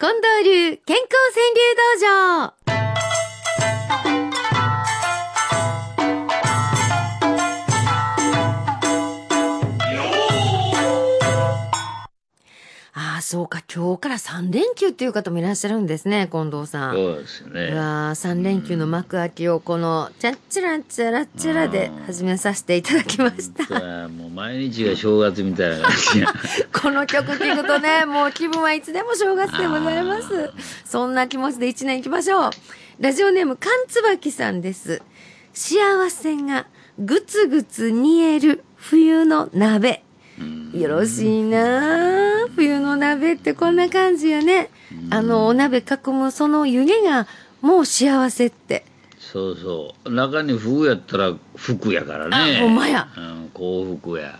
[0.00, 2.54] 近藤流健康川柳道場。
[13.30, 13.62] そうか。
[13.72, 16.96] 今日から3連休っていう方もいらっしゃるんですね、近藤さん。
[16.96, 17.66] そうですよね。
[17.66, 24.08] うわー3連休の幕開きをこの、チャッチャラッチャラッチャラで始めさせていただきました。
[24.08, 26.26] もう毎日が正月みたいな感じや。
[26.74, 30.50] この曲聴くとね、もう気分はいつでも正月でございます。
[30.84, 32.50] そんな気持ちで一年行きましょう。
[32.98, 35.02] ラジオネーム、かんつばきさんです。
[35.52, 35.78] 幸
[36.10, 36.66] せが
[36.98, 40.02] ぐつぐつ煮える冬の鍋。
[40.72, 42.19] よろしいなあ冬の
[43.30, 44.70] 鍋ってこんな感じよね。
[45.10, 47.26] あの、お鍋囲むその湯気が
[47.60, 48.84] もう幸せって。
[49.18, 50.10] そうそう。
[50.10, 52.58] 中に服やったら服やからね。
[52.58, 54.38] あほんまやうん、幸福や。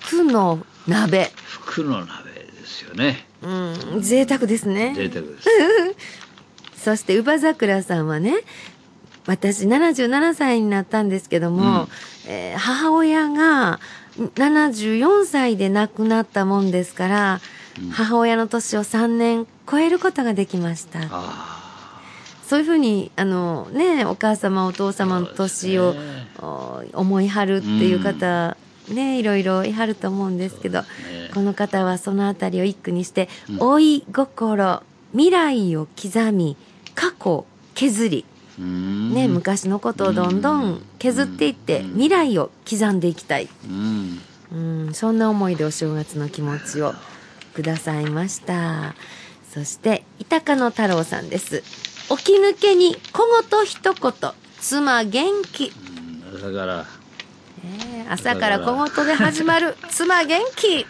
[0.00, 1.30] 服の鍋。
[1.46, 3.26] 服の鍋ですよね。
[3.42, 4.94] うん、贅沢ですね。
[4.96, 5.48] 贅沢です。
[6.84, 8.34] そして、乳母桜さんはね、
[9.26, 11.88] 私77歳になったんですけども、
[12.26, 13.78] えー母親が
[14.18, 17.40] 74歳で亡くなったもんですから、
[17.92, 21.00] 母親の年を3年超えることができました。
[21.10, 21.62] あ
[22.46, 26.22] そういうふうに、あのね、お母様、お父様の年を、ね。
[26.38, 28.56] お思いはるっていう方、
[28.88, 30.86] ね、いろいろいはると思うんですけど、ね。
[31.32, 34.82] この方はそのあたりを一句にして、老い心、
[35.12, 36.56] 未来を刻み、
[36.94, 38.24] 過去削り。
[38.58, 43.48] ね、昔のことをどんどん削っていって、未来を刻んでいきたい。
[43.66, 44.20] うん。
[44.52, 44.54] う
[44.90, 46.94] ん、そんな思いでお正月の気持ちを
[47.54, 48.94] くださいました。
[49.52, 51.62] そして、板鹿野太郎さんです。
[52.16, 54.12] 起き抜けに小言一言、
[54.60, 55.72] 妻元気。
[55.74, 56.86] うん朝から。
[57.64, 60.84] えー朝から小言で始まる妻元気。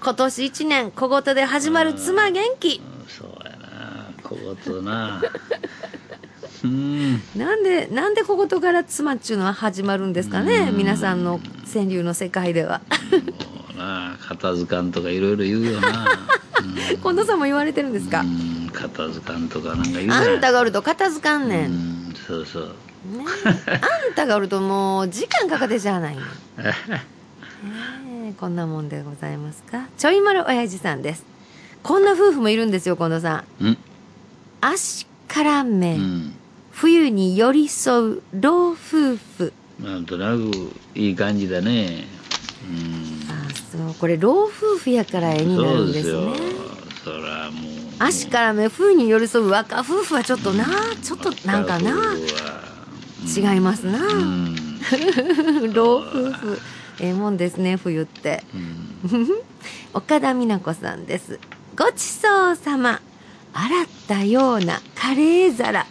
[0.00, 2.82] 今年一年小言で始まる妻元気。
[3.00, 4.12] うんそうやな。
[4.22, 4.36] 小
[4.72, 5.22] 言な。
[6.64, 7.22] うん。
[7.36, 11.40] なんで、なんで小言から妻っちゅうのは始まるんですかね皆さんの
[11.72, 12.80] 川柳の世界では。
[13.10, 16.18] もうな、片付かんとかいろいろ言うよな。
[17.02, 18.20] 近藤さんも言われてるんですか？
[18.20, 21.66] うん、片付かんとかなんか言うあんたがおると片付かんね。
[21.68, 22.62] うんん、そうそう。
[22.64, 23.24] ね、
[23.66, 26.22] あんたがおるともう時間かかってじゃないの。
[26.62, 29.86] ねえこんなもんでございますか？
[29.96, 31.24] ちょいまる親父さんです。
[31.82, 33.64] こんな夫婦もいるんですよ、近藤さん。
[33.64, 33.78] うん、
[34.60, 36.34] 足からめ、うん。
[36.80, 39.52] 冬に寄り添う老夫婦。
[39.82, 42.04] なんとなくいい感じだね。
[42.64, 43.28] うん。
[43.28, 46.38] あそう、これ老夫婦やから絵になるんですよね。。
[47.02, 47.72] そらもう。
[47.98, 50.66] 足からめ、冬に寄り添う若夫婦はちょっとな、
[51.02, 52.14] ちょっとなんかな、
[53.26, 53.98] 違いますな。
[53.98, 54.54] うん。
[55.72, 56.60] 老夫婦。
[57.00, 58.44] ええもんですね、冬って。
[58.54, 59.28] うん。
[59.94, 61.40] 岡田美奈子さんです。
[61.76, 63.00] ごちそうさま。
[63.52, 65.84] 洗ったようなカレー皿。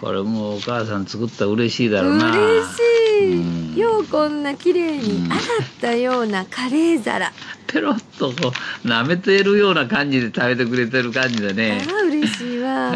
[0.00, 2.30] これもお母さん作ったら嬉しいだろうな。
[2.30, 2.80] 嬉し
[3.20, 5.38] い、うんようこんな綺麗にうん洗っ
[5.80, 7.30] たようなカレー皿。
[7.66, 8.52] ペロッとこ
[8.84, 11.82] う舐めてるような感じで食べてくれてる感じだね。
[11.86, 12.92] ああ、嬉しいわ。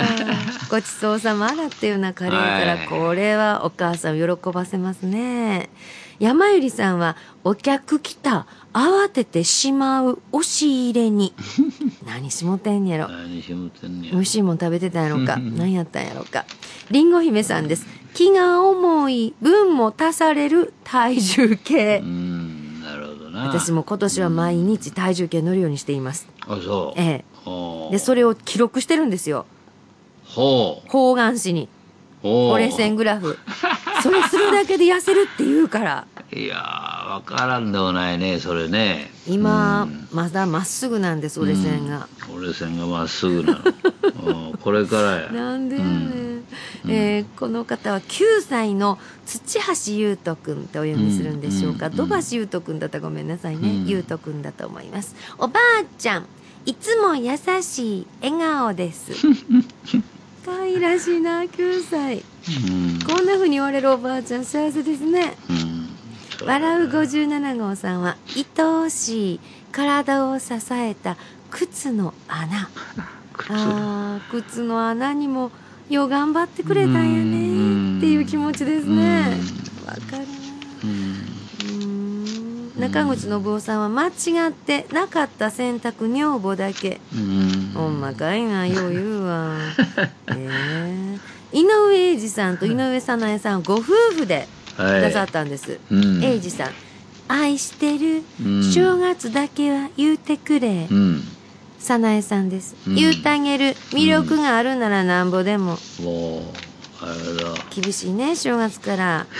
[0.71, 2.77] ごちそうさま洗ったようなカレー皿。
[2.77, 5.69] はいこれはお母さんを喜ばせますね。
[6.19, 8.47] 山ゆりさんは、お客来た。
[8.73, 11.33] 慌ててしまう押し入れに。
[12.07, 13.09] 何しもてんやろ。
[13.09, 15.37] 何しもてんねや美味しいもん食べてたんやろか。
[15.43, 16.45] 何やったんやろか。
[16.91, 17.87] りんご姫さんです。
[18.15, 22.07] 気が重い分も足される体重計う。
[22.07, 23.49] ん、なるほどな。
[23.49, 26.29] 私も今年は毎日体重計乗るようにしています。
[26.47, 27.01] あ、そう。
[27.01, 27.91] ええ。
[27.91, 29.47] で、それを記録してるんですよ。
[30.25, 30.89] ほう。
[30.91, 31.69] 方眼紙に。
[32.23, 32.53] ほう。
[32.55, 33.39] 折れ線グラフ。
[34.03, 36.07] それするだけで痩せるって言うから。
[36.33, 39.11] いやー、わからんでもないね、それね。
[39.29, 42.09] 今、うんまだまっすぐなんです、折れ線が。
[42.35, 43.61] 折れ線がまっすぐなの。
[44.49, 45.29] うんこれからや。
[45.31, 46.45] なんでやねん、
[46.89, 56.27] えーこの方は9歳の土橋優斗くんってお読みするんでしょうか、うん土橋優斗くんだったらごめんなさいね、うん優斗くんだと思いますおばあちゃん
[56.67, 59.13] いつも優しい笑顔です
[60.45, 62.17] 可愛らしいな9歳。
[62.17, 62.99] うん。
[63.07, 65.37] こんな風に言われるおばあちゃん幸せですね。
[65.49, 65.53] う
[66.45, 66.47] ん。
[66.47, 69.41] 笑う57号さんは愛おしい
[69.73, 71.17] 体を支えた
[71.51, 72.69] 靴の穴。
[73.33, 73.53] 靴。
[73.53, 75.51] あー靴の穴にも
[75.89, 77.95] よう頑張ってくれたんやうん。
[77.95, 79.39] ねっていう気持ちですね。
[79.83, 79.87] うん。
[79.87, 80.27] わかる
[82.79, 82.89] な。
[82.89, 87.01] 中口信夫さんは間違ってなかった洗濯女房だけ。
[87.15, 87.54] うん。
[87.75, 89.57] ほんまかいなよう言うわ。
[90.29, 90.35] え
[91.53, 91.59] え。
[91.59, 93.83] 井上英二さんと井上早苗さんご夫
[94.17, 95.03] 婦でくはい。
[95.03, 96.23] ださったんです、うん。
[96.25, 96.71] 英二さん
[97.29, 98.63] 愛してるうん。
[98.73, 101.23] 正月だけは言うてくれ、うん。
[101.79, 102.95] 早苗さんです、うん。
[102.97, 103.77] 言うてあげる。
[103.91, 105.79] 魅力があるならなんぼでも。
[107.71, 109.27] 厳しいね正月から。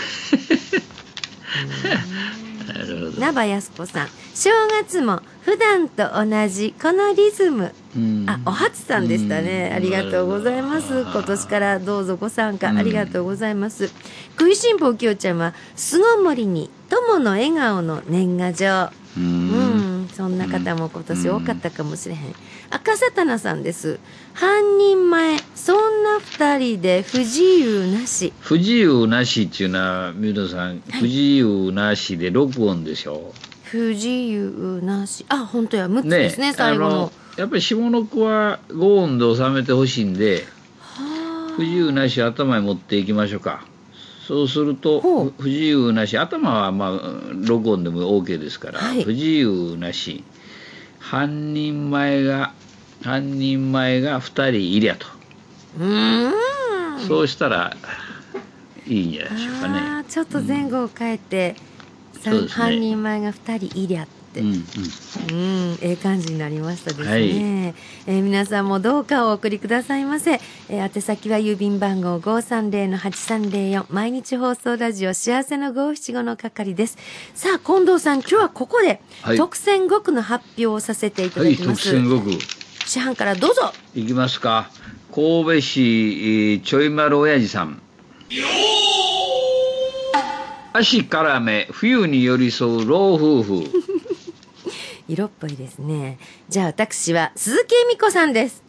[2.67, 3.19] なるほど。
[3.19, 4.07] 名場靖子さん。
[4.33, 4.49] 正
[4.81, 9.67] 月も普段と同じこのリズムうんあ、おはつさんでしたね。
[9.69, 11.01] うんありがとうございます。
[11.01, 13.91] 今年からどうぞご参加うんありがとうございます。
[14.39, 18.89] 食いしん坊きよちゃんは、巣ごもりに友の笑顔の年賀状。
[20.15, 22.35] そんな方も今年多かったかもしれへん。
[22.69, 23.99] 赤さたなさんです。
[24.33, 28.31] 半人前、そんな二人で不自由なし。
[28.39, 33.33] 不自由なしっていうのは、ミュさん、不自由なしで録音でしょ？
[33.63, 35.25] 不自由なし。
[35.27, 37.11] あ、本当や、6つですね、最後のあの。
[37.35, 40.45] やっぱり下の句は5音で収めてほしいんで、
[40.79, 43.65] は不自由なし頭に持っていきましょうか。
[44.27, 45.01] そうすると
[45.37, 46.99] 不自由なし頭はまあ
[47.33, 49.03] 録音でも OK ですから、はい。
[49.03, 50.23] 不自由なし。
[50.99, 52.53] 半人前が
[53.03, 55.05] 半人前が2人いりゃと。
[57.07, 57.75] そうしたら
[58.87, 59.79] いいんじゃないでしょうかあね。
[59.79, 61.55] ーちょっと前後を変えて、
[62.13, 62.47] うですね。
[62.47, 64.07] 半人前が2人いりゃ
[64.41, 64.55] うんうん。
[64.55, 65.33] う
[65.73, 67.29] ん、ええ感じになりましたですね、はい。
[68.07, 70.39] えー皆さんもどうかお送りくださいませ、
[70.69, 76.97] えー宛先は郵便番号530-8304毎日放送ラジオ幸せの五七五の係です。
[77.33, 79.37] さあ近藤さん今日はここで、はい。
[79.37, 82.31] 特選5区の発表をさせていたはい特だきます、選5区
[82.85, 83.73] 市販からどうぞ。
[83.95, 84.69] いきますか。
[85.13, 87.81] 神戸市えーちょい丸親父さん。
[90.73, 93.63] 足絡め冬に寄り添う老夫婦
[95.07, 96.17] 色っぽいですね。
[96.49, 98.63] じゃあ私は鈴木恵美子さんです。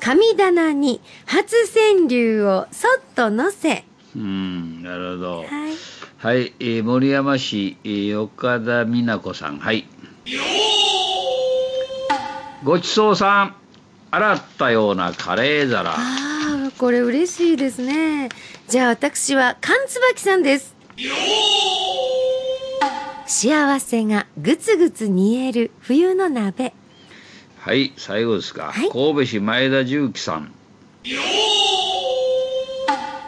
[0.00, 3.84] 神棚に初川柳をそっと乗せ。
[4.16, 5.36] うんなるほど。
[5.38, 5.48] はい。
[6.18, 9.58] はい、えー森山市、えー岡田美奈子さん。
[9.58, 9.86] はい。
[12.64, 13.56] ごちそうさん。
[14.10, 15.92] 洗ったようなカレー皿。
[15.92, 18.28] ああこれ嬉しいですね。
[18.68, 20.74] じゃあ私は缶椿さんです
[23.30, 26.74] 幸せがぐつぐつ煮える冬の鍋。
[27.58, 28.90] はい最後ですか、はい。
[28.90, 30.52] 神戸市前田重樹さん。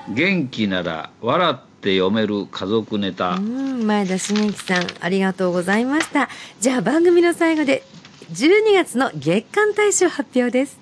[0.09, 6.29] 元気なら笑って読める家族ネタ、うん前田茂之さんありがとうございました。
[6.59, 7.85] じゃあ番組の最後で
[8.33, 10.82] 12月の月間大賞発表です